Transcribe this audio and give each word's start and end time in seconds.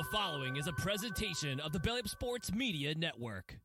The 0.00 0.04
following 0.04 0.56
is 0.56 0.66
a 0.66 0.72
presentation 0.72 1.60
of 1.60 1.72
the 1.72 1.78
Belly 1.78 2.00
Up 2.00 2.08
Sports 2.08 2.54
Media 2.54 2.94
Network. 2.94 3.58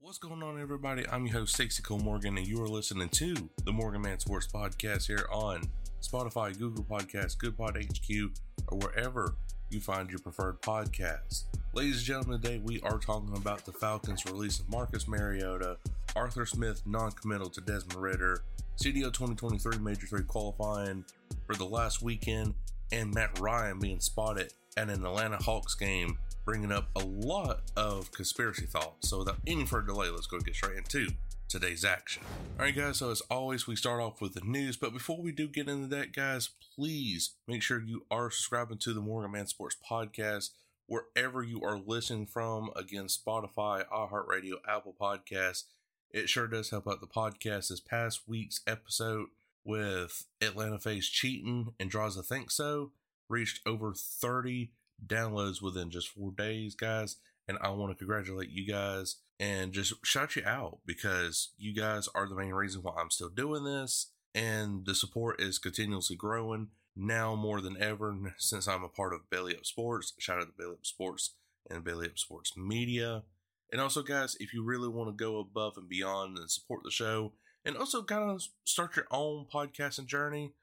What's 0.00 0.18
going 0.18 0.42
on, 0.42 0.60
everybody? 0.60 1.08
I'm 1.10 1.24
your 1.24 1.38
host, 1.38 1.54
Stacy 1.54 1.82
Cole 1.82 1.98
Morgan, 1.98 2.36
and 2.36 2.46
you 2.46 2.62
are 2.62 2.68
listening 2.68 3.08
to 3.08 3.34
the 3.64 3.72
Morgan 3.72 4.02
Man 4.02 4.18
Sports 4.18 4.48
Podcast 4.48 5.06
here 5.06 5.26
on 5.32 5.62
Spotify, 6.02 6.58
Google 6.58 6.84
Podcasts, 6.84 7.38
GoodPod 7.38 7.86
HQ, 7.86 8.36
or 8.66 8.76
wherever 8.76 9.34
you 9.70 9.80
find 9.80 10.10
your 10.10 10.18
preferred 10.18 10.60
podcast. 10.60 11.44
Ladies 11.72 11.96
and 11.96 12.04
gentlemen, 12.04 12.42
today 12.42 12.60
we 12.62 12.78
are 12.82 12.98
talking 12.98 13.34
about 13.34 13.64
the 13.64 13.72
Falcons 13.72 14.26
releasing 14.26 14.66
Marcus 14.68 15.08
Mariota, 15.08 15.78
Arthur 16.16 16.44
Smith 16.44 16.82
non 16.84 17.12
committal 17.12 17.48
to 17.48 17.62
Desmond 17.62 18.02
Ridder, 18.02 18.42
CDL 18.76 19.10
2023 19.14 19.78
Major 19.78 20.06
3 20.06 20.24
qualifying 20.24 21.02
for 21.46 21.54
the 21.54 21.64
last 21.64 22.02
weekend, 22.02 22.52
and 22.92 23.14
Matt 23.14 23.38
Ryan 23.38 23.78
being 23.78 24.00
spotted 24.00 24.52
at 24.76 24.90
an 24.90 25.04
Atlanta 25.04 25.36
Hawks 25.36 25.74
game 25.74 26.18
bringing 26.44 26.72
up 26.72 26.88
a 26.96 27.04
lot 27.04 27.60
of 27.76 28.10
conspiracy 28.10 28.66
thoughts. 28.66 29.08
So, 29.08 29.18
without 29.18 29.38
any 29.46 29.66
further 29.66 29.88
delay, 29.88 30.08
let's 30.08 30.26
go 30.26 30.38
get 30.40 30.54
straight 30.54 30.78
into 30.78 31.08
today's 31.48 31.84
action. 31.84 32.22
All 32.58 32.64
right, 32.64 32.74
guys. 32.74 32.98
So, 32.98 33.10
as 33.10 33.20
always, 33.30 33.66
we 33.66 33.76
start 33.76 34.00
off 34.00 34.20
with 34.20 34.34
the 34.34 34.40
news. 34.40 34.76
But 34.76 34.92
before 34.92 35.20
we 35.20 35.32
do 35.32 35.48
get 35.48 35.68
into 35.68 35.88
that, 35.88 36.12
guys, 36.12 36.50
please 36.74 37.32
make 37.46 37.62
sure 37.62 37.80
you 37.80 38.06
are 38.10 38.30
subscribing 38.30 38.78
to 38.78 38.94
the 38.94 39.00
Morgan 39.00 39.32
Man 39.32 39.46
Sports 39.46 39.76
Podcast 39.90 40.50
wherever 40.86 41.42
you 41.42 41.62
are 41.62 41.78
listening 41.78 42.26
from. 42.26 42.70
Again, 42.74 43.06
Spotify, 43.06 43.86
iHeartRadio, 43.88 44.54
Apple 44.66 44.96
Podcasts. 44.98 45.64
It 46.10 46.30
sure 46.30 46.46
does 46.46 46.70
help 46.70 46.88
out 46.88 47.00
the 47.00 47.06
podcast. 47.06 47.68
This 47.68 47.80
past 47.80 48.22
week's 48.26 48.62
episode 48.66 49.26
with 49.64 50.24
Atlanta 50.40 50.78
FaZe 50.78 51.08
cheating 51.08 51.74
and 51.78 51.90
draws 51.90 52.16
a 52.16 52.22
think 52.22 52.50
so 52.50 52.92
reached 53.28 53.60
over 53.66 53.92
30 53.94 54.72
downloads 55.06 55.62
within 55.62 55.90
just 55.90 56.08
four 56.08 56.32
days, 56.32 56.74
guys. 56.74 57.16
And 57.46 57.58
I 57.62 57.70
want 57.70 57.92
to 57.92 57.96
congratulate 57.98 58.50
you 58.50 58.66
guys 58.66 59.16
and 59.40 59.72
just 59.72 59.94
shout 60.04 60.36
you 60.36 60.42
out 60.44 60.80
because 60.84 61.52
you 61.56 61.74
guys 61.74 62.08
are 62.14 62.28
the 62.28 62.34
main 62.34 62.52
reason 62.52 62.82
why 62.82 62.92
I'm 62.98 63.10
still 63.10 63.30
doing 63.30 63.64
this. 63.64 64.10
And 64.34 64.84
the 64.84 64.94
support 64.94 65.40
is 65.40 65.58
continuously 65.58 66.16
growing 66.16 66.68
now 66.94 67.34
more 67.34 67.60
than 67.60 67.80
ever 67.80 68.34
since 68.38 68.68
I'm 68.68 68.84
a 68.84 68.88
part 68.88 69.14
of 69.14 69.30
Belly 69.30 69.56
Up 69.56 69.64
Sports. 69.64 70.12
Shout 70.18 70.40
out 70.40 70.46
to 70.46 70.52
Belly 70.58 70.74
Up 70.74 70.86
Sports 70.86 71.34
and 71.70 71.84
Belly 71.84 72.06
Up 72.06 72.18
Sports 72.18 72.56
Media. 72.56 73.22
And 73.70 73.80
also, 73.80 74.02
guys, 74.02 74.36
if 74.40 74.52
you 74.52 74.64
really 74.64 74.88
want 74.88 75.08
to 75.08 75.24
go 75.24 75.38
above 75.38 75.74
and 75.76 75.88
beyond 75.88 76.38
and 76.38 76.50
support 76.50 76.82
the 76.84 76.90
show, 76.90 77.32
and 77.64 77.76
also 77.76 78.02
kind 78.02 78.30
of 78.30 78.42
start 78.64 78.96
your 78.96 79.06
own 79.10 79.46
podcasting 79.52 80.06
journey, 80.06 80.54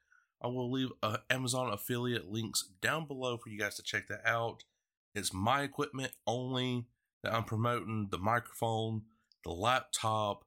I 0.42 0.48
will 0.48 0.70
leave 0.70 0.90
uh, 1.02 1.18
Amazon 1.30 1.72
affiliate 1.72 2.30
links 2.30 2.68
down 2.80 3.06
below 3.06 3.36
for 3.36 3.48
you 3.48 3.58
guys 3.58 3.76
to 3.76 3.82
check 3.82 4.08
that 4.08 4.26
out. 4.26 4.64
It's 5.14 5.32
my 5.32 5.62
equipment 5.62 6.12
only 6.26 6.86
that 7.22 7.34
I'm 7.34 7.44
promoting 7.44 8.08
the 8.10 8.18
microphone, 8.18 9.02
the 9.44 9.52
laptop, 9.52 10.44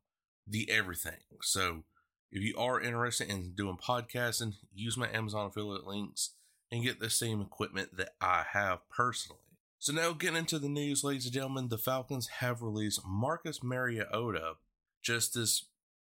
the 0.47 0.69
everything. 0.69 1.19
So 1.41 1.83
if 2.31 2.43
you 2.43 2.55
are 2.57 2.79
interested 2.79 3.29
in 3.29 3.53
doing 3.55 3.77
podcasting, 3.77 4.53
use 4.73 4.95
my 4.95 5.09
Amazon 5.11 5.47
affiliate 5.47 5.87
links 5.87 6.31
and 6.71 6.83
get 6.83 6.99
the 6.99 7.09
same 7.09 7.41
equipment 7.41 7.97
that 7.97 8.11
I 8.21 8.45
have 8.53 8.87
personally. 8.89 9.41
So 9.79 9.93
now 9.93 10.11
getting 10.11 10.37
into 10.37 10.59
the 10.59 10.69
news, 10.69 11.03
ladies 11.03 11.25
and 11.25 11.33
gentlemen, 11.33 11.69
the 11.69 11.77
Falcons 11.77 12.27
have 12.39 12.61
released 12.61 13.01
Marcus 13.05 13.63
Mariota 13.63 14.55
just 15.01 15.33
this 15.33 15.65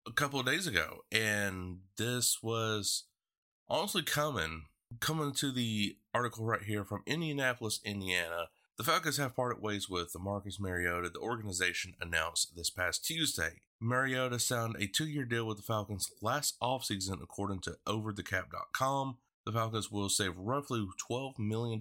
a 0.07 0.13
couple 0.13 0.41
of 0.41 0.47
days 0.47 0.67
ago, 0.67 1.05
and 1.13 1.79
this 1.97 2.43
was 2.43 3.05
honestly 3.71 4.03
coming 4.03 4.65
coming 4.99 5.33
to 5.33 5.53
the 5.53 5.97
article 6.13 6.45
right 6.45 6.63
here 6.63 6.85
from 6.85 7.03
Indianapolis, 7.07 7.81
Indiana. 7.85 8.49
The 8.77 8.85
Falcons 8.85 9.19
have 9.19 9.37
parted 9.37 9.63
ways 9.63 9.89
with 9.89 10.13
the 10.13 10.19
Marcus 10.19 10.59
Mariota, 10.59 11.11
the 11.11 11.21
organization 11.21 11.95
announced 12.01 12.57
this 12.57 12.71
past 12.71 13.05
Tuesday. 13.05 13.61
Mariota 13.81 14.39
signed 14.39 14.77
a 14.79 14.87
two 14.87 15.07
year 15.07 15.25
deal 15.25 15.47
with 15.47 15.59
the 15.59 15.63
Falcons 15.63 16.11
last 16.21 16.59
offseason, 16.61 17.23
according 17.23 17.61
to 17.61 17.77
overthecap.com. 17.87 19.19
The 19.47 19.53
Falcons 19.53 19.91
will 19.91 20.09
save 20.09 20.37
roughly 20.37 20.87
$12 21.11 21.39
million 21.39 21.81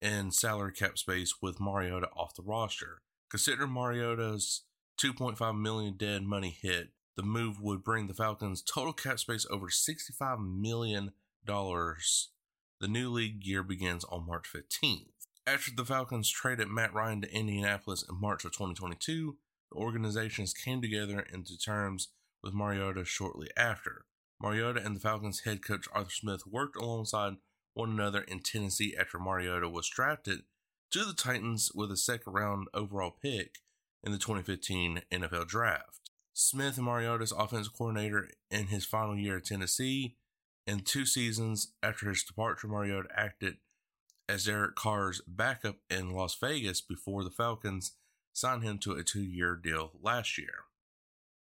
in 0.00 0.30
salary 0.30 0.72
cap 0.72 0.98
space 0.98 1.34
with 1.42 1.60
Mariota 1.60 2.08
off 2.16 2.34
the 2.36 2.42
roster. 2.42 3.02
Consider 3.28 3.66
Mariota's 3.66 4.62
2.5 5.00 5.60
million 5.60 5.94
dead 5.96 6.22
money 6.22 6.56
hit 6.60 6.90
the 7.16 7.22
move 7.22 7.60
would 7.60 7.82
bring 7.82 8.06
the 8.06 8.14
Falcons' 8.14 8.62
total 8.62 8.92
cap 8.92 9.18
space 9.18 9.46
over 9.50 9.66
$65 9.66 10.60
million. 10.60 11.12
The 11.46 12.88
new 12.88 13.10
league 13.10 13.44
year 13.44 13.62
begins 13.62 14.04
on 14.04 14.26
March 14.26 14.46
15th. 14.52 15.06
After 15.46 15.70
the 15.74 15.84
Falcons 15.84 16.30
traded 16.30 16.68
Matt 16.68 16.94
Ryan 16.94 17.22
to 17.22 17.34
Indianapolis 17.34 18.04
in 18.08 18.20
March 18.20 18.44
of 18.44 18.52
2022, 18.52 19.36
the 19.70 19.76
organizations 19.76 20.54
came 20.54 20.80
together 20.80 21.20
into 21.32 21.58
terms 21.58 22.08
with 22.42 22.54
Mariota 22.54 23.04
shortly 23.04 23.48
after. 23.56 24.04
Mariota 24.40 24.82
and 24.84 24.96
the 24.96 25.00
Falcons 25.00 25.40
head 25.40 25.64
coach 25.64 25.86
Arthur 25.92 26.10
Smith 26.10 26.46
worked 26.46 26.76
alongside 26.76 27.34
one 27.74 27.90
another 27.90 28.22
in 28.22 28.40
Tennessee 28.40 28.96
after 28.98 29.18
Mariota 29.18 29.68
was 29.68 29.88
drafted 29.88 30.40
to 30.90 31.04
the 31.04 31.14
Titans 31.14 31.70
with 31.74 31.90
a 31.90 31.96
second 31.96 32.32
round 32.32 32.68
overall 32.74 33.10
pick 33.10 33.56
in 34.02 34.12
the 34.12 34.18
2015 34.18 35.02
NFL 35.12 35.46
Draft. 35.46 36.09
Smith 36.40 36.78
Mariota's 36.78 37.32
offensive 37.32 37.74
coordinator 37.76 38.30
in 38.50 38.68
his 38.68 38.86
final 38.86 39.14
year 39.14 39.36
at 39.36 39.44
Tennessee. 39.44 40.16
In 40.66 40.80
two 40.80 41.04
seasons 41.04 41.74
after 41.82 42.08
his 42.08 42.22
departure, 42.22 42.66
Mariota 42.66 43.10
acted 43.14 43.58
as 44.26 44.46
Derek 44.46 44.74
Carr's 44.74 45.20
backup 45.26 45.76
in 45.90 46.12
Las 46.12 46.34
Vegas 46.40 46.80
before 46.80 47.24
the 47.24 47.30
Falcons 47.30 47.92
signed 48.32 48.62
him 48.62 48.78
to 48.78 48.92
a 48.92 49.04
two 49.04 49.22
year 49.22 49.54
deal 49.54 49.92
last 50.02 50.38
year. 50.38 50.64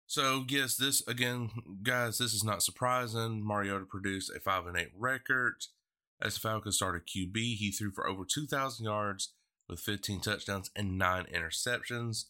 So, 0.07 0.47
yes, 0.49 0.77
this 0.77 1.07
again, 1.07 1.51
guys, 1.83 2.17
this 2.17 2.33
is 2.33 2.45
not 2.45 2.63
surprising. 2.63 3.47
Mariota 3.47 3.85
produced 3.85 4.33
a 4.35 4.41
5 4.41 4.67
and 4.67 4.79
8 4.79 4.93
record. 4.97 5.57
As 6.23 6.35
the 6.35 6.41
Falcons 6.41 6.77
started 6.77 7.03
QB, 7.07 7.37
he 7.37 7.71
threw 7.71 7.91
for 7.91 8.09
over 8.09 8.25
2,000 8.25 8.87
yards 8.87 9.35
with 9.69 9.79
15 9.79 10.21
touchdowns 10.21 10.71
and 10.75 10.97
9 10.97 11.27
interceptions. 11.35 12.27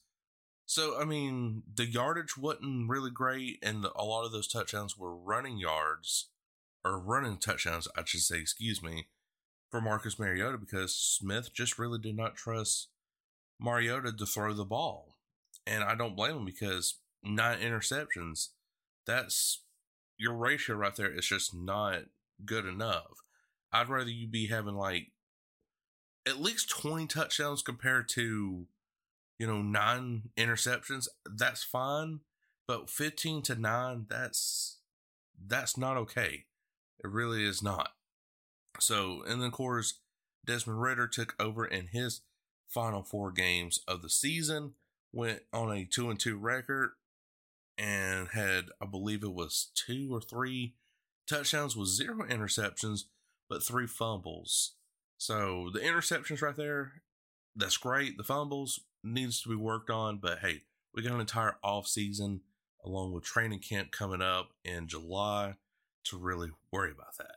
So 0.66 1.00
I 1.00 1.04
mean, 1.04 1.62
the 1.72 1.86
yardage 1.86 2.36
wasn't 2.36 2.90
really 2.90 3.10
great, 3.10 3.60
and 3.62 3.84
the, 3.84 3.92
a 3.94 4.02
lot 4.02 4.24
of 4.24 4.32
those 4.32 4.48
touchdowns 4.48 4.98
were 4.98 5.16
running 5.16 5.58
yards 5.58 6.28
or 6.84 6.98
running 6.98 7.38
touchdowns, 7.38 7.86
I 7.96 8.02
should 8.04 8.20
say. 8.20 8.40
Excuse 8.40 8.82
me, 8.82 9.06
for 9.70 9.80
Marcus 9.80 10.18
Mariota 10.18 10.58
because 10.58 10.94
Smith 10.94 11.54
just 11.54 11.78
really 11.78 12.00
did 12.00 12.16
not 12.16 12.34
trust 12.34 12.88
Mariota 13.60 14.12
to 14.12 14.26
throw 14.26 14.52
the 14.52 14.64
ball, 14.64 15.16
and 15.64 15.84
I 15.84 15.94
don't 15.94 16.16
blame 16.16 16.38
him 16.38 16.44
because 16.44 16.98
nine 17.22 17.60
interceptions. 17.60 18.48
That's 19.06 19.62
your 20.18 20.34
ratio 20.34 20.74
right 20.74 20.96
there. 20.96 21.12
Is 21.12 21.28
just 21.28 21.54
not 21.54 22.06
good 22.44 22.66
enough. 22.66 23.22
I'd 23.72 23.88
rather 23.88 24.10
you 24.10 24.26
be 24.26 24.48
having 24.48 24.74
like 24.74 25.12
at 26.26 26.40
least 26.40 26.70
20 26.70 27.06
touchdowns 27.06 27.62
compared 27.62 28.08
to 28.10 28.66
you 29.38 29.46
know, 29.46 29.62
nine 29.62 30.30
interceptions, 30.36 31.08
that's 31.24 31.62
fine. 31.62 32.20
But 32.66 32.90
15 32.90 33.42
to 33.42 33.54
nine, 33.54 34.06
that's, 34.08 34.78
that's 35.44 35.76
not 35.76 35.96
okay. 35.96 36.46
It 37.02 37.10
really 37.10 37.44
is 37.44 37.62
not. 37.62 37.90
So, 38.80 39.22
and 39.26 39.40
then 39.40 39.48
of 39.48 39.52
course, 39.52 40.00
Desmond 40.44 40.80
Ridder 40.80 41.08
took 41.08 41.34
over 41.40 41.64
in 41.64 41.88
his 41.92 42.22
final 42.68 43.02
four 43.02 43.30
games 43.32 43.80
of 43.86 44.02
the 44.02 44.10
season, 44.10 44.74
went 45.12 45.42
on 45.52 45.70
a 45.70 45.84
two 45.84 46.10
and 46.10 46.18
two 46.18 46.36
record, 46.36 46.90
and 47.78 48.28
had, 48.28 48.66
I 48.80 48.86
believe 48.86 49.22
it 49.22 49.34
was 49.34 49.70
two 49.74 50.08
or 50.12 50.20
three 50.20 50.74
touchdowns 51.28 51.76
with 51.76 51.88
zero 51.88 52.26
interceptions, 52.28 53.02
but 53.48 53.62
three 53.62 53.86
fumbles. 53.86 54.74
So 55.18 55.70
the 55.72 55.80
interceptions 55.80 56.42
right 56.42 56.56
there, 56.56 57.02
that's 57.54 57.76
great. 57.76 58.16
The 58.16 58.24
fumbles, 58.24 58.80
needs 59.06 59.42
to 59.42 59.48
be 59.48 59.56
worked 59.56 59.90
on. 59.90 60.18
But 60.18 60.40
hey, 60.40 60.62
we 60.94 61.02
got 61.02 61.14
an 61.14 61.20
entire 61.20 61.56
off 61.62 61.86
season 61.86 62.40
along 62.84 63.12
with 63.12 63.24
training 63.24 63.60
camp 63.60 63.90
coming 63.90 64.22
up 64.22 64.50
in 64.64 64.86
July 64.86 65.56
to 66.04 66.16
really 66.16 66.50
worry 66.70 66.92
about 66.92 67.16
that. 67.18 67.36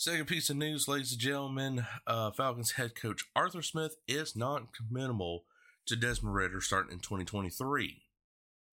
Second 0.00 0.28
piece 0.28 0.48
of 0.48 0.56
news, 0.56 0.88
ladies 0.88 1.12
and 1.12 1.20
gentlemen, 1.20 1.84
uh, 2.06 2.30
Falcons 2.30 2.72
head 2.72 2.94
coach 2.94 3.26
Arthur 3.36 3.60
Smith 3.60 3.96
is 4.08 4.34
not 4.34 4.74
committal 4.74 5.44
to 5.84 5.94
Desmond 5.94 6.34
Ridder 6.34 6.62
starting 6.62 6.92
in 6.92 7.00
2023. 7.00 8.00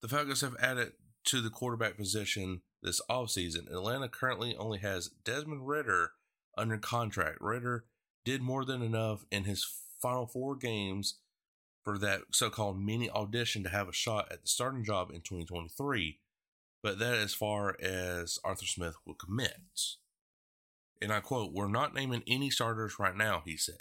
The 0.02 0.08
Falcons 0.08 0.40
have 0.40 0.56
added 0.62 0.94
to 1.25 1.42
the 1.42 1.50
quarterback 1.50 1.98
position 1.98 2.62
this 2.81 3.02
offseason. 3.10 3.69
Atlanta 3.69 4.08
currently 4.08 4.56
only 4.56 4.78
has 4.78 5.10
Desmond 5.25 5.68
Ridder 5.68 6.12
under 6.58 6.78
contract. 6.78 7.40
Ridder 7.42 7.84
did 8.24 8.42
more 8.42 8.64
than 8.64 8.81
enough 8.81 9.25
in 9.30 9.44
his 9.44 9.68
final 10.02 10.28
four 10.28 10.56
games 10.56 11.16
for 11.88 11.98
that 11.98 12.19
so 12.34 12.50
called 12.50 12.78
mini 12.78 13.10
audition 13.10 13.63
to 13.63 13.69
have 13.69 13.88
a 13.88 13.94
shot 13.94 14.28
at 14.30 14.42
the 14.42 14.48
starting 14.50 14.84
job 14.84 15.10
in 15.10 15.22
2023, 15.22 16.19
but 16.84 17.00
that 17.00 17.13
as 17.13 17.34
far 17.34 17.78
as 17.81 18.38
Arthur 18.44 18.66
Smith 18.66 18.95
will 19.06 19.13
commit. 19.13 19.56
And 21.01 21.13
I 21.13 21.22
quote, 21.22 21.54
We're 21.54 21.69
not 21.69 21.95
naming 21.95 22.24
any 22.28 22.50
starters 22.50 23.00
right 23.00 23.16
now, 23.16 23.42
he 23.45 23.56
said. 23.56 23.78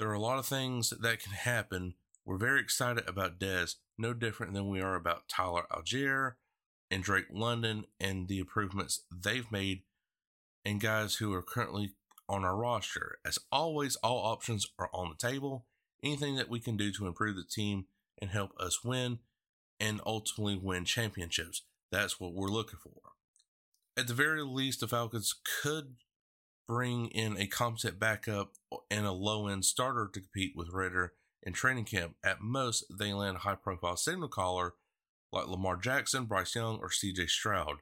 There 0.00 0.08
are 0.08 0.14
a 0.14 0.20
lot 0.20 0.40
of 0.40 0.46
things 0.46 0.90
that 0.90 1.22
can 1.22 1.30
happen. 1.30 1.94
We're 2.24 2.38
very 2.38 2.58
excited 2.58 3.08
about 3.08 3.38
Dez, 3.38 3.76
no 3.96 4.12
different 4.12 4.52
than 4.52 4.68
we 4.68 4.80
are 4.80 4.96
about 4.96 5.28
Tyler 5.28 5.62
Allgeier 5.70 6.32
and 6.90 7.04
Drake 7.04 7.26
London 7.30 7.84
and 8.00 8.26
the 8.26 8.40
improvements 8.40 9.04
they've 9.16 9.52
made 9.52 9.82
and 10.64 10.80
guys 10.80 11.14
who 11.14 11.32
are 11.34 11.42
currently 11.42 11.92
on 12.28 12.44
our 12.44 12.56
roster. 12.56 13.18
As 13.24 13.38
always, 13.52 13.94
all 14.02 14.26
options 14.26 14.66
are 14.76 14.90
on 14.92 15.10
the 15.10 15.28
table. 15.28 15.64
Anything 16.02 16.36
that 16.36 16.48
we 16.48 16.60
can 16.60 16.76
do 16.76 16.92
to 16.92 17.06
improve 17.06 17.36
the 17.36 17.44
team 17.44 17.86
and 18.20 18.30
help 18.30 18.52
us 18.58 18.84
win 18.84 19.18
and 19.80 20.00
ultimately 20.06 20.56
win 20.56 20.84
championships. 20.84 21.62
That's 21.90 22.20
what 22.20 22.34
we're 22.34 22.48
looking 22.48 22.78
for. 22.82 23.12
At 23.96 24.06
the 24.06 24.14
very 24.14 24.42
least, 24.42 24.80
the 24.80 24.88
Falcons 24.88 25.34
could 25.62 25.96
bring 26.68 27.08
in 27.08 27.36
a 27.38 27.46
competent 27.46 27.98
backup 27.98 28.52
and 28.90 29.06
a 29.06 29.12
low 29.12 29.48
end 29.48 29.64
starter 29.64 30.08
to 30.12 30.20
compete 30.20 30.52
with 30.54 30.68
Ridder 30.72 31.14
in 31.42 31.52
training 31.52 31.86
camp. 31.86 32.14
At 32.22 32.40
most, 32.40 32.84
they 32.96 33.12
land 33.12 33.36
a 33.36 33.40
high 33.40 33.54
profile 33.54 33.96
signal 33.96 34.28
caller 34.28 34.74
like 35.32 35.48
Lamar 35.48 35.76
Jackson, 35.76 36.24
Bryce 36.24 36.54
Young, 36.54 36.78
or 36.78 36.90
CJ 36.90 37.28
Stroud. 37.28 37.78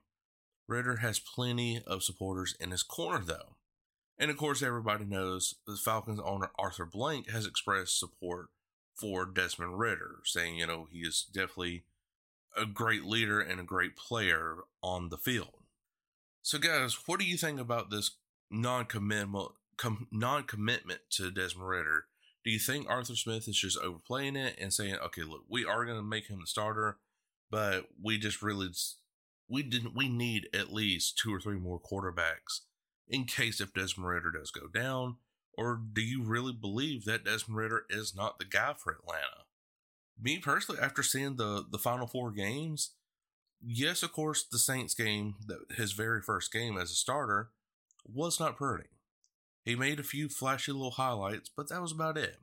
Ridder 0.69 0.96
has 0.96 1.19
plenty 1.20 1.82
of 1.86 2.02
supporters 2.02 2.56
in 2.58 2.70
his 2.70 2.82
corner, 2.82 3.24
though. 3.24 3.56
And 4.18 4.30
of 4.30 4.36
course, 4.36 4.62
everybody 4.62 5.04
knows 5.04 5.56
the 5.66 5.76
Falcons 5.76 6.20
owner 6.24 6.50
Arthur 6.58 6.86
Blank 6.86 7.30
has 7.30 7.46
expressed 7.46 7.98
support 7.98 8.48
for 8.94 9.26
Desmond 9.26 9.78
Ridder, 9.78 10.16
saying, 10.24 10.56
you 10.56 10.66
know, 10.66 10.88
he 10.90 11.00
is 11.00 11.26
definitely 11.30 11.84
a 12.56 12.64
great 12.64 13.04
leader 13.04 13.40
and 13.40 13.60
a 13.60 13.64
great 13.64 13.94
player 13.96 14.56
on 14.82 15.10
the 15.10 15.18
field. 15.18 15.64
So, 16.40 16.58
guys, 16.58 16.96
what 17.06 17.20
do 17.20 17.26
you 17.26 17.36
think 17.36 17.60
about 17.60 17.90
this 17.90 18.12
non-commitment 18.50 19.50
com- 19.76 20.08
non-commitment 20.10 21.00
to 21.10 21.30
Desmond 21.30 21.69
Ridder? 21.69 22.06
Do 22.44 22.50
you 22.50 22.58
think 22.58 22.88
Arthur 22.88 23.16
Smith 23.16 23.48
is 23.48 23.58
just 23.58 23.76
overplaying 23.78 24.36
it 24.36 24.56
and 24.58 24.72
saying, 24.72 24.94
"Okay, 24.94 25.22
look, 25.24 25.44
we 25.48 25.64
are 25.66 25.84
going 25.84 25.98
to 25.98 26.02
make 26.02 26.28
him 26.28 26.40
the 26.40 26.46
starter, 26.46 26.98
but 27.50 27.88
we 28.00 28.16
just 28.16 28.40
really 28.40 28.70
we 29.48 29.62
didn't 29.62 29.94
we 29.94 30.08
need 30.08 30.48
at 30.54 30.72
least 30.72 31.19
two 31.19 31.34
or 31.34 31.40
three 31.40 31.58
more 31.58 31.80
quarterbacks 31.80 32.60
in 33.08 33.25
case 33.25 33.61
if 33.61 33.73
Desmond 33.73 34.23
does 34.35 34.50
go 34.50 34.67
down 34.69 35.17
or 35.56 35.81
do 35.93 36.03
you 36.03 36.23
really 36.23 36.53
believe 36.53 37.05
that 37.05 37.25
Desmond 37.25 37.73
is 37.88 38.14
not 38.14 38.38
the 38.38 38.44
guy 38.44 38.75
for 38.76 38.93
Atlanta? 38.93 39.44
Me 40.20 40.38
personally, 40.38 40.81
after 40.81 41.03
seeing 41.03 41.37
the 41.37 41.64
the 41.70 41.79
final 41.79 42.06
four 42.06 42.31
games, 42.31 42.93
yes, 43.64 44.03
of 44.03 44.12
course, 44.12 44.44
the 44.44 44.58
Saints 44.58 44.94
game, 44.94 45.35
his 45.76 45.93
very 45.93 46.23
first 46.23 46.53
game 46.53 46.79
as 46.79 46.91
a 46.91 46.94
starter, 46.94 47.50
was 48.05 48.41
not 48.41 48.56
pretty. 48.56 48.88
He 49.64 49.75
made 49.75 49.99
a 49.99 50.05
few 50.05 50.29
flashy 50.29 50.73
little 50.73 50.93
highlights, 50.93 51.50
but 51.55 51.69
that 51.69 51.82
was 51.82 51.93
about 51.93 52.17
it. 52.17 52.37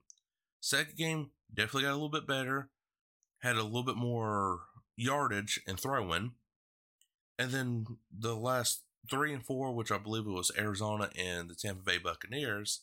Second 0.60 0.98
game 0.98 1.30
definitely 1.54 1.84
got 1.84 1.92
a 1.92 1.94
little 1.94 2.10
bit 2.10 2.28
better, 2.28 2.70
had 3.40 3.56
a 3.56 3.64
little 3.64 3.84
bit 3.84 3.96
more 3.96 4.62
yardage 4.96 5.60
and 5.68 5.80
throwing, 5.80 6.34
and 7.40 7.52
then 7.52 7.86
the 8.12 8.36
last 8.36 8.82
three 9.10 9.34
and 9.34 9.46
four, 9.46 9.74
which 9.74 9.92
I 9.92 9.98
believe 9.98 10.26
it 10.26 10.32
was 10.32 10.52
Arizona 10.58 11.10
and 11.18 11.50
the 11.50 11.56
Tampa 11.56 11.84
Bay 11.84 11.98
Buccaneers, 11.98 12.82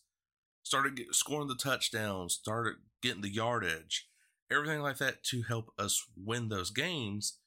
started 0.63 0.97
get, 0.97 1.15
scoring 1.15 1.49
the 1.49 1.55
touchdowns, 1.55 2.35
started 2.35 2.77
getting 3.03 3.23
the 3.23 3.33
yardage, 3.33 4.09
everything 4.51 4.81
like 4.81 4.99
that 4.99 5.23
to 5.25 5.43
help 5.43 5.73
us 5.79 6.07
win 6.17 6.49
those 6.49 6.71
games 6.71 7.39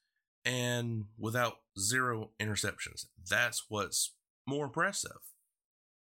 and 0.44 1.06
without 1.18 1.58
zero 1.78 2.30
interceptions. 2.40 3.06
That's 3.28 3.64
what's 3.68 4.14
more 4.46 4.66
impressive. 4.66 5.18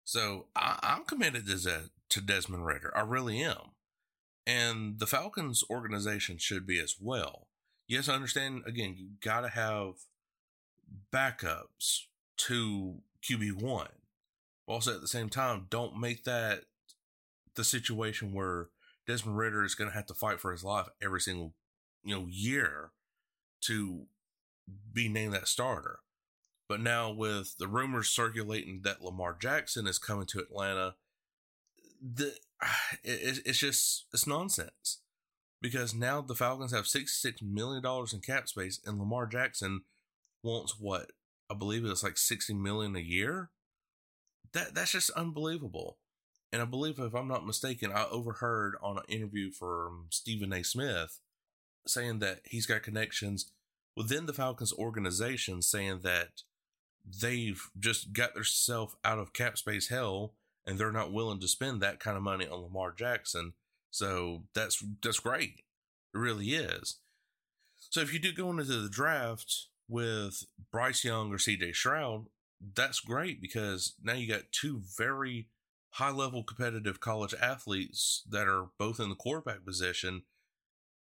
So 0.05 0.47
I, 0.57 0.79
am 0.83 1.05
committed 1.05 1.47
to, 1.47 1.91
to 2.09 2.21
Desmond 2.21 2.67
Ridder. 2.67 2.93
I 2.97 3.03
really 3.03 3.43
am. 3.43 3.73
And 4.47 4.99
the 4.99 5.07
Falcons 5.07 5.63
organization 5.71 6.39
should 6.39 6.67
be 6.67 6.81
as 6.81 6.97
well. 7.01 7.49
Yes, 7.87 8.09
I 8.09 8.15
understand. 8.15 8.63
Again, 8.67 8.95
you 8.97 9.11
got 9.21 9.41
to 9.43 9.49
have 9.49 9.95
backups 11.13 12.07
to 12.47 12.97
QB1. 13.29 13.89
Also, 14.67 14.95
at 14.95 15.01
the 15.01 15.09
same 15.09 15.29
time, 15.29 15.67
don't 15.71 15.99
make 15.99 16.25
that 16.25 16.63
the 17.57 17.65
situation 17.65 18.33
where 18.33 18.69
Desmond 19.07 19.37
Ridder 19.37 19.65
is 19.65 19.75
going 19.75 19.91
to 19.91 19.97
have 19.97 20.07
to 20.07 20.15
fight 20.15 20.41
for 20.41 20.53
his 20.53 20.63
life 20.63 20.89
every 21.03 21.21
single 21.21 21.55
you 22.05 22.15
know 22.15 22.27
year 22.29 22.93
to 23.63 24.07
be 24.93 25.09
named 25.09 25.35
that 25.35 25.49
starter. 25.49 26.01
But 26.69 26.81
now 26.81 27.11
with 27.11 27.57
the 27.59 27.67
rumors 27.67 28.09
circulating 28.09 28.83
that 28.85 29.03
Lamar 29.03 29.37
Jackson 29.39 29.89
is 29.89 29.99
coming 29.99 30.27
to 30.27 30.39
Atlanta, 30.39 30.95
the 32.01 32.35
it, 33.03 33.41
it's 33.45 33.59
just 33.59 34.07
it's 34.13 34.27
nonsense 34.27 35.01
because 35.61 35.95
now 35.95 36.21
the 36.21 36.37
Falcons 36.37 36.73
have 36.73 36.87
sixty 36.87 37.29
six 37.29 37.43
million 37.43 37.83
dollars 37.83 38.13
in 38.13 38.21
cap 38.21 38.49
space, 38.49 38.81
and 38.87 38.99
Lamar 38.99 39.27
Jackson 39.27 39.83
wants 40.43 40.79
what 40.79 41.11
I 41.51 41.55
believe 41.55 41.85
it's 41.85 42.03
like 42.03 42.19
sixty 42.19 42.55
million 42.55 42.97
a 42.97 43.01
year. 43.01 43.51
That 44.53 44.75
that's 44.75 44.93
just 44.93 45.11
unbelievable. 45.11 45.99
And 46.53 46.61
I 46.61 46.65
believe, 46.65 46.99
if 46.99 47.15
I'm 47.15 47.29
not 47.29 47.47
mistaken, 47.47 47.93
I 47.93 48.07
overheard 48.07 48.75
on 48.83 48.99
an 48.99 49.05
interview 49.09 49.51
from 49.53 50.07
Stephen 50.11 50.53
A. 50.53 50.65
Smith 50.65 51.21
saying 51.87 52.19
that 52.19 52.41
he's 52.45 52.67
got 52.67 52.83
connections 52.83 53.53
within 53.97 54.27
the 54.27 54.33
Falcons 54.33 54.73
organization, 54.73 55.63
saying 55.63 56.01
that 56.03 56.43
they've 57.23 57.63
just 57.79 58.13
got 58.13 58.35
themselves 58.35 58.97
out 59.05 59.19
of 59.19 59.33
cap 59.33 59.59
space 59.59 59.89
hell 59.89 60.35
and 60.67 60.79
they're 60.79 60.93
not 60.93 61.13
willing 61.13 61.41
to 61.41 61.49
spend 61.49 61.81
that 61.81 62.01
kind 62.01 62.17
of 62.17 62.23
money 62.23 62.47
on 62.47 62.63
Lamar 62.63 62.93
Jackson. 62.93 63.55
So 63.91 64.45
that's 64.55 64.85
that's 65.03 65.21
great. 65.21 65.63
It 66.15 66.19
really 66.19 66.51
is. 66.51 66.99
So 67.91 68.01
if 68.01 68.13
you 68.13 68.19
do 68.19 68.33
go 68.33 68.51
into 68.51 68.65
the 68.65 68.89
draft 68.89 69.67
with 69.91 70.45
Bryce 70.71 71.05
Young 71.05 71.33
or 71.33 71.37
CJ 71.37 71.75
Stroud, 71.75 72.27
that's 72.75 73.01
great 73.01 73.41
because 73.41 73.95
now 74.03 74.13
you 74.13 74.29
got 74.29 74.53
two 74.53 74.81
very 74.97 75.49
high 75.95 76.11
level 76.11 76.45
competitive 76.45 77.01
college 77.01 77.35
athletes 77.41 78.23
that 78.29 78.47
are 78.47 78.67
both 78.79 79.01
in 79.01 79.09
the 79.09 79.15
quarterback 79.15 79.65
position, 79.65 80.23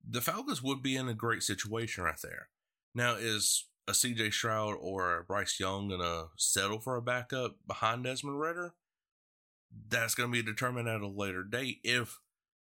the 0.07 0.21
Falcons 0.21 0.63
would 0.63 0.83
be 0.83 0.97
in 0.97 1.09
a 1.09 1.15
great 1.15 1.43
situation 1.43 2.05
right 2.05 2.21
there. 2.23 2.49
Now, 2.95 3.15
is 3.15 3.67
a 3.87 3.93
CJ 3.93 4.33
Stroud 4.33 4.77
or 4.81 5.19
a 5.19 5.25
Bryce 5.25 5.61
Young 5.61 5.89
going 5.89 6.01
to 6.01 6.29
settle 6.37 6.81
for 6.81 6.97
a 6.97 7.03
backup 7.03 7.57
behind 7.67 8.05
Desmond 8.05 8.41
Ridder? 8.41 8.75
That's 9.88 10.14
going 10.14 10.33
to 10.33 10.33
be 10.33 10.43
determined 10.43 10.88
at 10.88 11.00
a 11.00 11.07
later 11.07 11.45
date 11.45 11.79
if 11.85 12.19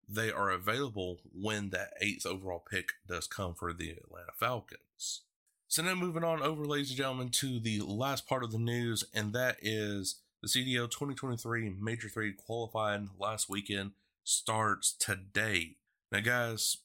they 0.08 0.30
are 0.32 0.50
available 0.50 1.20
when 1.32 1.70
that 1.70 1.90
eighth 2.00 2.26
overall 2.26 2.64
pick 2.68 2.92
does 3.06 3.26
come 3.26 3.54
for 3.54 3.72
the 3.72 3.90
Atlanta 3.90 4.32
Falcons. 4.34 5.22
So 5.68 5.82
now 5.82 5.94
moving 5.94 6.22
on 6.22 6.42
over, 6.42 6.64
ladies 6.64 6.90
and 6.90 6.96
gentlemen, 6.96 7.30
to 7.30 7.58
the 7.58 7.80
last 7.80 8.28
part 8.28 8.44
of 8.44 8.52
the 8.52 8.58
news, 8.58 9.04
and 9.12 9.32
that 9.32 9.56
is 9.60 10.20
the 10.40 10.48
CDL 10.48 10.88
2023 10.88 11.74
Major 11.80 12.08
3 12.08 12.34
qualifying 12.34 13.10
last 13.18 13.48
weekend 13.48 13.92
starts 14.22 14.92
today. 14.92 15.76
Now, 16.12 16.20
guys, 16.20 16.76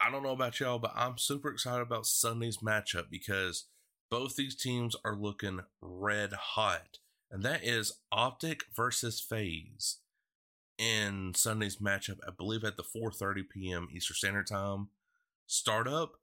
I 0.00 0.10
don't 0.10 0.22
know 0.22 0.30
about 0.30 0.60
y'all, 0.60 0.78
but 0.78 0.92
I'm 0.94 1.18
super 1.18 1.50
excited 1.50 1.82
about 1.82 2.06
Sunday's 2.06 2.58
matchup 2.58 3.10
because 3.10 3.64
both 4.08 4.36
these 4.36 4.54
teams 4.54 4.94
are 5.04 5.16
looking 5.16 5.60
red 5.80 6.32
hot. 6.32 6.98
And 7.32 7.42
that 7.42 7.64
is 7.64 7.98
OpTic 8.14 8.62
versus 8.74 9.20
FaZe 9.20 9.98
in 10.78 11.32
Sunday's 11.34 11.76
matchup, 11.76 12.18
I 12.26 12.30
believe 12.30 12.62
at 12.62 12.76
the 12.76 12.84
4:30 12.84 13.48
p.m. 13.50 13.88
Eastern 13.92 14.14
Standard 14.14 14.46
Time 14.46 14.88
startup. 15.46 16.20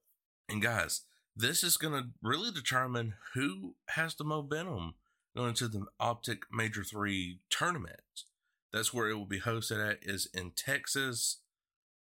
And 0.47 0.61
guys, 0.61 1.01
this 1.35 1.63
is 1.63 1.77
going 1.77 1.93
to 1.93 2.09
really 2.21 2.51
determine 2.51 3.15
who 3.33 3.75
has 3.89 4.15
the 4.15 4.23
momentum 4.23 4.95
going 5.35 5.53
to 5.55 5.67
the 5.67 5.85
OpTic 5.99 6.43
Major 6.51 6.83
3 6.83 7.39
tournament. 7.49 8.23
That's 8.71 8.93
where 8.93 9.09
it 9.09 9.15
will 9.15 9.25
be 9.25 9.41
hosted 9.41 9.85
at 9.85 9.99
is 10.01 10.27
in 10.33 10.51
Texas 10.51 11.39